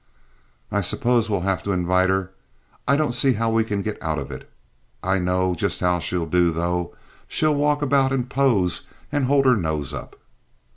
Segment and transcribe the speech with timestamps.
[0.71, 2.31] "I suppose we'll have to invite her;
[2.87, 4.49] I don't see how we can get out of it.
[5.03, 6.95] I know just how she'll do, though.
[7.27, 10.15] She'll walk about and pose and hold her nose up."